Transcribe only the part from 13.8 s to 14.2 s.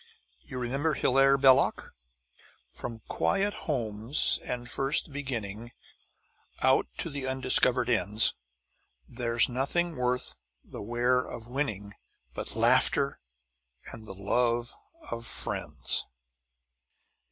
and the